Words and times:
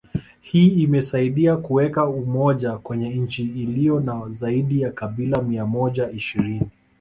Hii 0.41 0.67
imesaidia 0.67 1.57
kuweka 1.57 2.07
umoja 2.07 2.77
kwenye 2.77 3.09
nchi 3.09 3.41
ilio 3.43 3.99
na 3.99 4.21
zaidi 4.29 4.81
ya 4.81 4.91
kabila 4.91 5.41
mia 5.41 5.65
moja 5.65 6.11
ishirini 6.11 6.67